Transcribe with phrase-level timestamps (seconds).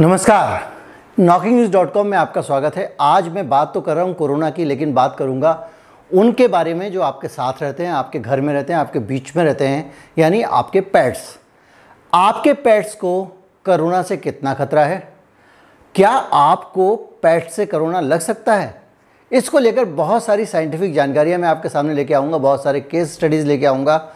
[0.00, 4.04] नमस्कार। Knocking news dot com में आपका स्वागत है। आज मैं बात तो कर रहा
[4.04, 5.68] हूँ कोरोना की, लेकिन बात करूँगा
[6.10, 9.36] उनके बारे में जो आपके साथ रहते हैं, आपके घर में रहते हैं, आपके बीच
[9.36, 11.38] में रहते हैं, यानी आपके पेट्स।
[12.12, 13.24] आपके पेट्स को
[13.66, 14.98] कोरोना से कितना खतरा है?
[15.94, 18.82] क्या आपको पेट से कोरोना लग सकता है?
[19.30, 23.46] इसको लेकर बहुत सारी साइंटिफिक जानकारियाँ मैं आपके सामने लेके आऊँगा, बहुत सारे केस स्टडीज़
[23.46, 24.13] लेके आऊँगा।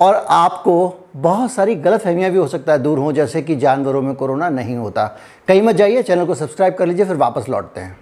[0.00, 0.74] और आपको
[1.16, 4.48] बहुत सारी गलत फहमियाँ भी हो सकता है दूर हों जैसे कि जानवरों में कोरोना
[4.48, 5.06] नहीं होता।
[5.48, 7.96] कहीं मत जाइए चैनल को सब्सक्राइब कर लीजिए फिर वापस लौटते हैं।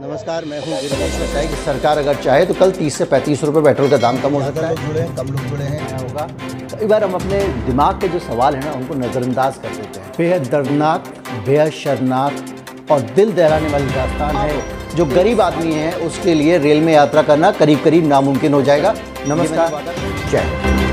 [0.00, 3.62] नमस्कार मैं हूँ गिरीश बताइए कि सरकार अगर चाहे तो कल 30 से पैंतीस रुपये
[3.62, 6.26] पेट्रोल का दाम कम हो सकता है। जुड़े कम लोग जुड़े हैं। क्या होगा?
[6.74, 10.12] कई बार हम अपने दिमाग के जो सवाल हैं ना उनको नज़रअंदाज कर देते हैं।
[10.18, 11.12] बेहद दर्दनाक
[11.46, 16.80] बेहद शर्मनाक और दिल दहराने वाली दास्तान है। जो गरीब आदमी है उसके लिए रेल
[16.80, 18.94] में यात्रा करना करीब करीब नामुमकिन हो जाएगा।
[19.28, 19.82] नमस्कार।
[20.30, 20.83] जय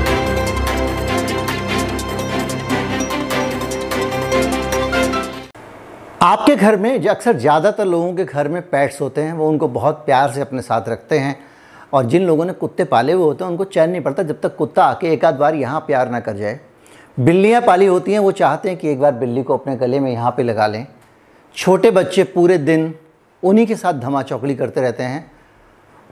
[6.22, 9.68] आपके घर में जो अक्सर ज़्यादातर लोगों के घर में पैट्स होते हैं, वो उनको
[9.68, 11.36] बहुत प्यार से अपने साथ रखते हैं
[11.92, 14.54] और जिन लोगों ने कुत्ते पाले हुए होते हैं, उनको चैन नहीं पड़ता जब तक
[14.56, 16.60] कुत्ता आके एक आध बार यहाँ प्यार ना कर जाए।
[17.18, 20.10] बिल्लियाँ पाली होती हैं, वो चाहते हैं कि एक बार बिल्ली को अपने गले में
[20.12, 20.86] यहाँ पे लगा लें।
[21.56, 22.94] छोटे बच्चे पूरे दिन
[23.42, 25.30] उन्हीं के साथ धमा चौकड़ी करते रहते हैं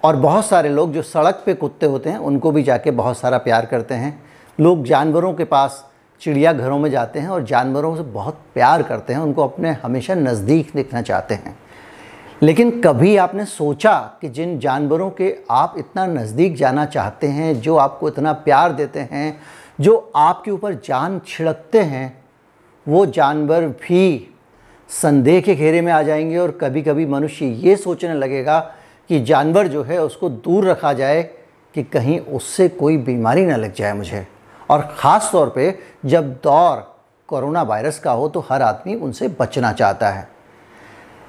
[0.03, 3.39] और बहुत सारे लोग जो सड़क पे कुत्ते होते हैं, उनको भी जाके बहुत सारा
[3.39, 4.23] प्यार करते हैं।
[4.59, 5.85] लोग जानवरों के पास
[6.21, 10.71] चिड़ियाघरों में जाते हैं और जानवरों से बहुत प्यार करते हैं, उनको अपने हमेशा नज़दीक
[10.75, 11.59] देखना चाहते हैं।
[12.43, 17.77] लेकिन कभी आपने सोचा कि जिन जानवरों के आप इतना नज़दीक जाना चाहते हैं, जो
[17.77, 19.41] आपको इतना प्यार देते हैं,
[19.81, 22.25] जो आपके ऊपर जान छिड़कते हैं,
[22.89, 24.35] वो जानवर भी
[24.89, 28.59] संदेह के घेरे में आ जाएँगे और कभी कभी मनुष्य ये सोचने लगेगा
[29.09, 31.23] कि जानवर जो है उसको दूर रखा जाए
[31.75, 34.27] कि कहीं उससे कोई बीमारी ना लग जाए मुझे।
[34.71, 36.79] और ख़ास तौर पे जब दौर
[37.29, 40.29] कोरोना वायरस का हो तो हर आदमी उनसे बचना चाहता है।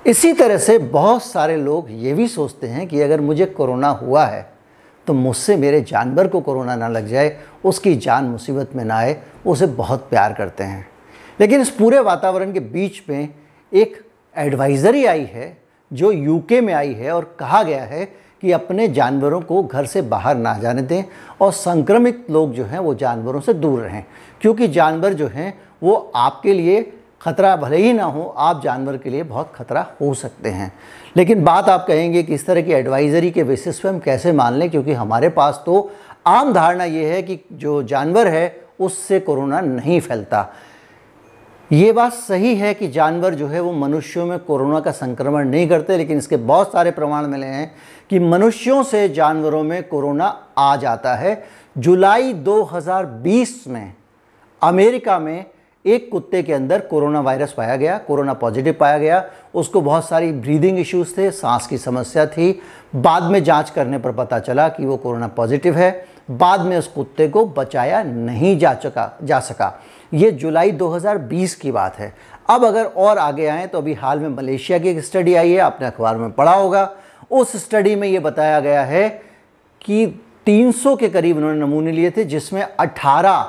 [0.05, 4.25] इसी तरह से बहुत सारे लोग ये भी सोचते हैं कि अगर मुझे कोरोना हुआ
[4.25, 4.49] है
[5.07, 9.21] तो मुझसे मेरे जानवर को कोरोना ना लग जाए, उसकी जान मुसीबत में ना आए
[9.45, 10.87] उसे बहुत प्यार करते हैं।
[11.39, 13.29] लेकिन इस पूरे वातावरण के बीच में
[13.71, 13.97] एक
[14.35, 15.57] एडवाइज़री आई है,
[15.91, 18.03] जो यूके में आई है और कहा गया है
[18.41, 21.03] कि अपने जानवरों को घर से बाहर ना जाने दें
[21.41, 24.05] और संक्रमित लोग जो हैं, वो जानवरों से दूर रहें।
[24.41, 29.09] क्योंकि जानवर जो हैं, वो आपके लिए ख़तरा भले ही ना हो, आप जानवर के
[29.09, 30.73] लिए बहुत ख़तरा हो सकते हैं।
[31.17, 34.53] लेकिन बात आप कहेंगे कि इस तरह की एडवाइज़री के बेसिस पे हम कैसे मान
[34.53, 34.69] लें?
[34.69, 35.91] क्योंकि हमारे पास तो
[36.27, 40.53] आम धारणा ये है कि जो जानवर है, उससे कोरोना नहीं फैलता।
[41.71, 45.69] ये बात सही है कि जानवर जो है वो मनुष्यों में कोरोना का संक्रमण नहीं
[45.69, 47.71] करते, लेकिन इसके बहुत सारे प्रमाण मिले हैं
[48.09, 50.25] कि मनुष्यों से जानवरों में कोरोना
[50.57, 51.43] आ जाता है।
[51.77, 53.93] जुलाई 2020 में
[54.61, 55.45] अमेरिका में
[55.85, 60.31] एक कुत्ते के अंदर कोरोना वायरस पाया गया, कोरोना पॉजिटिव पाया गया। उसको बहुत सारी
[60.31, 62.61] ब्रीदिंग इश्यूज़ थे, सांस की समस्या थी।
[62.95, 66.87] बाद में जाँच करने पर पता चला कि वो कोरोना पॉजिटिव है। बाद में उस
[66.87, 69.73] कुत्ते को बचाया नहीं जा चुका, जा सका।
[70.13, 72.13] ये जुलाई 2020 की बात है।
[72.49, 75.59] अब अगर और आगे आएँ तो अभी हाल में मलेशिया की एक स्टडी आई है,
[75.59, 76.89] आपने अखबार में पढ़ा होगा।
[77.31, 79.09] उस स्टडी में ये बताया गया है
[79.81, 80.05] कि
[80.45, 83.41] 300 के करीब उन्होंने नमूने लिए थे, जिसमें 18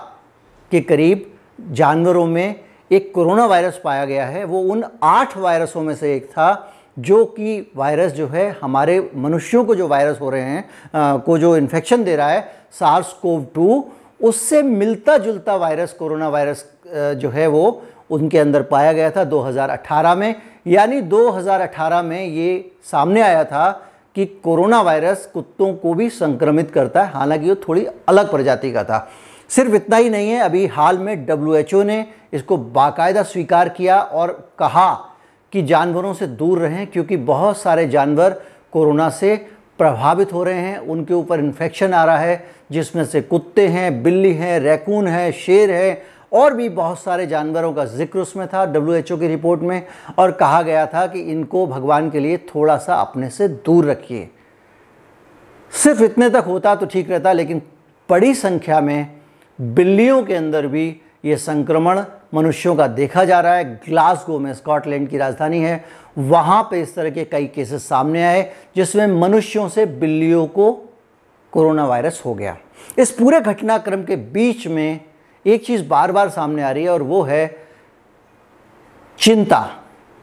[0.73, 1.31] के करीब
[1.71, 2.61] जानवरों में
[2.91, 7.25] एक कोरोना वायरस पाया गया है। वो उन आठ वायरसों में से एक था जो
[7.25, 11.57] कि वायरस जो है हमारे मनुष्यों को जो वायरस हो रहे हैं आ, को जो
[11.57, 13.85] इन्फेक्शन दे रहा है सार्स कोव टू
[14.23, 20.17] उससे मिलता जुलता वायरस कोरोना वायरस जो है वो उनके अंदर पाया गया था 2018
[20.17, 20.35] में।
[20.67, 23.71] यानी 2018 में ये सामने आया था
[24.15, 28.85] कि कोरोना वायरस कुत्तों को भी संक्रमित करता है। हालाँकि वो थोड़ी अलग प्रजाति का
[28.85, 29.09] था।
[29.49, 34.53] सिर्फ़ इतना ही नहीं है अभी हाल में डब्ल्यूएचओ ने इसको बाकायदा स्वीकार किया और
[34.59, 35.12] कहा
[35.53, 38.41] कि जानवरों से दूर रहें, क्योंकि बहुत सारे जानवर
[38.73, 39.37] कोरोना से
[39.79, 44.33] प्रभावित हो रहे हैं। उनके ऊपर इन्फेक्शन आ रहा है, जिसमें से कुत्ते हैं, बिल्ली
[44.35, 46.03] हैं रैकून है, शेर है,
[46.33, 49.83] और भी बहुत सारे जानवरों का ज़िक्र उसमें था डब्ल्यूएचओ की रिपोर्ट में,
[50.19, 54.29] और कहा गया था कि इनको भगवान के लिए थोड़ा सा अपने से दूर रखिए।
[55.73, 57.63] सिर्फ़ इतने तक होता तो ठीक रहता, लेकिन
[58.09, 59.07] बड़ी संख्या में
[59.59, 62.03] बिल्लियों के अंदर भी ये संक्रमण
[62.35, 65.85] मनुष्यों का देखा जा रहा है। ग्लासगो में स्कॉटलैंड की राजधानी है।
[66.19, 70.73] वहाँ पे इस तरह के कई केसेस सामने आए, जिसमें मनुष्यों से बिल्लियों को
[71.53, 72.57] कोरोना वायरस हो गया।
[72.99, 75.01] इस पूरे घटनाक्रम के बीच में
[75.47, 77.57] एक चीज़ बार बार सामने आ रही है, और वो है
[79.19, 79.69] चिंता।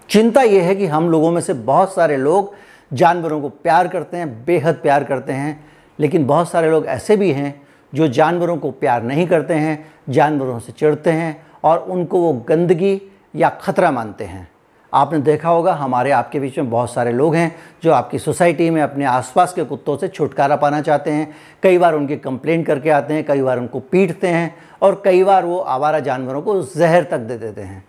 [0.10, 2.54] चिंता ये है कि हम लोगों में से बहुत सारे लोग
[2.94, 5.66] जानवरों को प्यार करते हैं, बेहद प्यार करते हैं,
[6.00, 7.62] लेकिन बहुत सारे लोग ऐसे भी हैं
[7.94, 13.02] जो जानवरों को प्यार नहीं करते हैं जानवरों से चिढ़ते हैं और उनको वो गंदगी
[13.36, 14.48] या ख़तरा मानते हैं।
[14.94, 18.82] आपने देखा होगा, हमारे आपके बीच में बहुत सारे लोग हैं जो आपकी सोसाइटी में
[18.82, 23.14] अपने आसपास के कुत्तों से छुटकारा पाना चाहते हैं। कई बार उनकी कंप्लेंट करके आते
[23.14, 27.18] हैं, कई बार उनको पीटते हैं और कई बार वो आवारा जानवरों को जहर तक
[27.20, 27.84] दे देते हैं।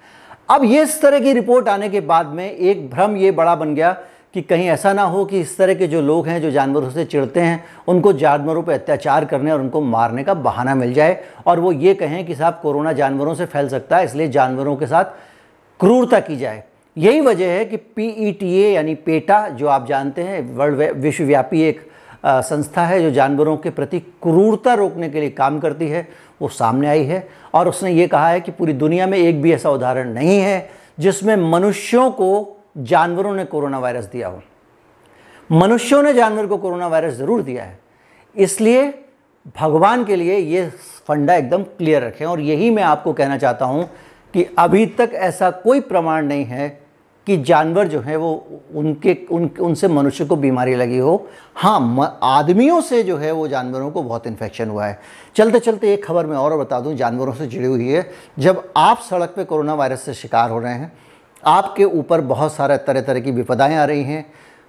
[0.50, 3.74] अब ये इस तरह की रिपोर्ट आने के बाद में एक भ्रम ये बड़ा बन
[3.74, 3.96] गया
[4.34, 7.04] कि कहीं ऐसा ना हो कि इस तरह के जो लोग हैं, जो जानवरों से
[7.04, 11.60] चिढ़ते हैं, उनको जानवरों पर अत्याचार करने और उनको मारने का बहाना मिल जाए। और
[11.60, 15.04] वो ये कहें कि साहब, कोरोना जानवरों से फैल सकता है, इसलिए जानवरों के साथ
[15.80, 16.62] क्रूरता की जाए।
[16.96, 21.88] यही वजह है कि पीईटीए यानी पेटा, जो आप जानते हैं, वर्ल्ड विश्वव्यापी एक
[22.26, 26.06] संस्था है, जो जानवरों के प्रति क्रूरता रोकने के लिए काम करती है,
[26.42, 29.52] वो सामने आई है। और उसने ये कहा है कि पूरी दुनिया में एक भी
[29.52, 34.42] ऐसा उदाहरण नहीं है, जिसमें मनुष्यों को जानवरों ने कोरोना वायरस दिया हो।
[35.50, 37.78] मनुष्यों ने जानवर को कोरोना वायरस ज़रूर दिया है।
[38.34, 38.92] इसलिए
[39.60, 40.68] भगवान के लिए ये
[41.06, 43.88] फंडा एकदम क्लियर रखें और यही मैं आपको कहना चाहता हूँ
[44.34, 46.68] कि अभी तक ऐसा कोई प्रमाण नहीं है
[47.26, 48.32] कि जानवर जो है वो
[48.74, 53.90] उनके, उन, उनसे मनुष्य को बीमारी लगी हो। हाँ आदमियों से जो है वो जानवरों
[53.90, 54.98] को बहुत इन्फेक्शन हुआ है।
[55.36, 59.00] चलते चलते एक खबर मैं और बता दूँ, जानवरों से जुड़ी हुई है। जब आप
[59.00, 60.92] सड़क पे कोरोना वायरस से शिकार हो रहे हैं
[61.42, 64.24] आपके ऊपर बहुत सारे तरह तरह की विपदाएँ आ रही हैं।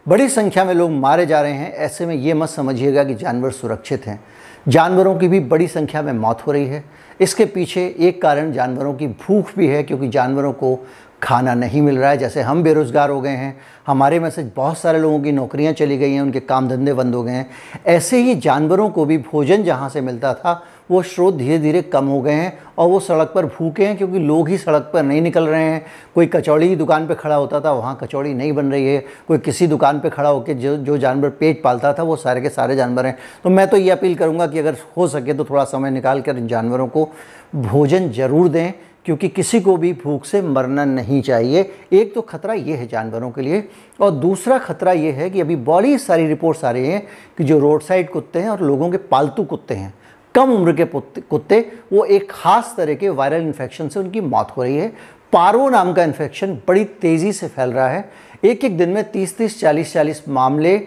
[0.06, 3.52] बड़ी संख्या में लोग मारे जा रहे हैं। ऐसे में ये मत समझिएगा कि जानवर
[3.52, 4.24] सुरक्षित हैं।
[4.68, 6.84] जानवरों की भी बड़ी संख्या में मौत हो रही है।
[7.22, 10.88] इसके पीछे एक कारण जानवरों की भूख भी है, क्योंकि जानवरों को
[11.24, 13.58] खाना नहीं मिल रहा है। जैसे हम बेरोज़गार हो गए हैं,
[13.88, 17.16] हमारे में से बहुत सारे लोगों की नौकरियाँ चली गई हैं, उनके काम धंधे बंद
[17.16, 17.50] हो गए हैं।
[17.86, 22.06] ऐसे ही जानवरों को भी भोजन जहाँ से मिलता था वो स्रोत धीरे धीरे कम
[22.06, 25.22] हो गए हैं और वो सड़क पर भूखे हैं क्योंकि लोग ही सड़क पर नहीं
[25.22, 25.86] निकल रहे हैं।
[26.16, 29.38] कोई कचौड़ी की दुकान पर खड़ा होता था, वहाँ कचौड़ी नहीं बन रही है। कोई
[29.40, 32.76] किसी दुकान पर खड़ा होकर जो जो जानवर पेट पालता था, वो सारे के सारे
[32.76, 35.92] जानवर हैं। तो मैं तो ये अपील करूँगा कि अगर हो सके तो थोड़ा समय
[35.92, 37.10] निकाल कर इन जानवरों को
[37.56, 38.72] भोजन ज़रूर दें,
[39.06, 43.30] क्योंकि किसी को भी भूख से मरना नहीं चाहिए। एक तो खतरा ये है जानवरों
[43.32, 43.64] के लिए
[44.00, 47.02] और दूसरा खतरा ये है कि अभी बड़ी सारी रिपोर्ट्स आ रही हैं
[47.38, 49.94] कि जो रोड साइड कुत्ते हैं और लोगों के पालतू कुत्ते हैं।
[50.36, 51.60] कम उम्र के कुत्ते,
[51.94, 54.92] वो एक ख़ास तरह के वायरल इन्फेक्शन से उनकी मौत हो रही है।
[55.33, 58.10] पारो नाम का इन्फेक्शन बड़ी तेज़ी से फैल रहा है।
[58.44, 60.78] एक एक दिन में तीस तीस चालीस चालीस मामले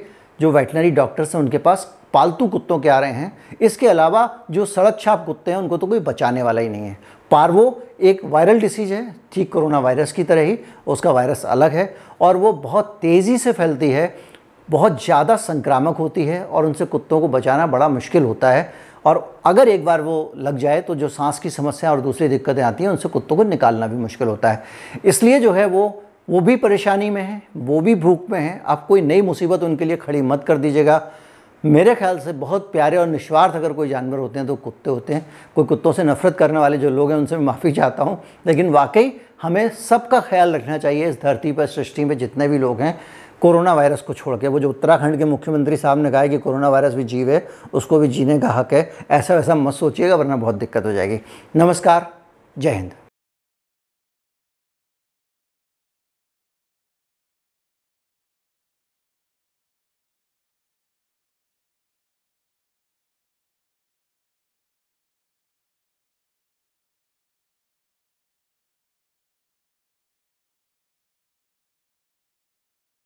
[0.41, 4.64] जो वेटनरी डॉक्टर्स हैं उनके पास पालतू कुत्तों के आ रहे हैं। इसके अलावा जो
[4.67, 6.97] सड़क छाप कुत्ते हैं, उनको तो कोई बचाने वाला ही नहीं है।
[7.31, 11.94] पार्वो एक वायरल डिसीज है, ठीक कोरोना वायरस की तरह ही, उसका वायरस अलग है
[12.20, 14.14] और वो बहुत तेज़ी से फैलती है,
[14.69, 18.73] बहुत ज़्यादा संक्रामक होती है और उनसे कुत्तों को बचाना बड़ा मुश्किल होता है।
[19.05, 22.62] और अगर एक बार वो लग जाए तो जो सांस की समस्या और दूसरी दिक्कतें
[22.62, 24.62] आती हैं, उनसे कुत्तों को निकालना भी मुश्किल होता है।
[25.05, 28.87] इसलिए जो है वो वो भी परेशानी में है, वो भी भूख में है। आप
[28.87, 31.01] कोई नई मुसीबत उनके लिए खड़ी मत कर दीजिएगा।
[31.65, 35.15] मेरे ख्याल से बहुत प्यारे और निस्वार्थ अगर कोई जानवर होते हैं तो कुत्ते होते
[35.15, 35.27] हैं।
[35.57, 38.71] कोई कुत्तों से नफरत करने वाले जो लोग हैं, उनसे मैं माफ़ी चाहता हूँ। लेकिन
[38.71, 39.12] वाकई
[39.43, 42.99] हमें सबका ख्याल रखना चाहिए इस धरती पर, सृष्टि में जितने भी लोग हैं
[43.41, 46.69] कोरोना वायरस को छोड़ के। वो जो उत्तराखंड के मुख्यमंत्री साहब ने कहा कि कोरोना
[46.69, 50.37] वायरस भी जीव है, उसको भी जीने का हक है। ऐसा वैसा मत सोचिएगा, वरना
[50.37, 51.21] बहुत दिक्कत हो जाएगी।
[51.57, 52.13] नमस्कार,
[52.59, 52.93] जय हिंद।